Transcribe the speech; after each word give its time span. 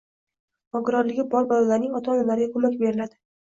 Nogironligi 0.77 1.27
bor 1.35 1.47
bolalarning 1.53 2.01
ota-onalariga 2.01 2.51
ko‘mak 2.59 2.81
berilading 2.83 3.17